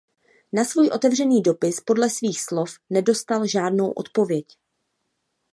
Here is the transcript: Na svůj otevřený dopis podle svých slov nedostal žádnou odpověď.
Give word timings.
Na 0.53 0.63
svůj 0.65 0.89
otevřený 0.89 1.41
dopis 1.41 1.81
podle 1.81 2.09
svých 2.09 2.41
slov 2.41 2.73
nedostal 2.89 3.47
žádnou 3.47 3.91
odpověď. 3.91 4.45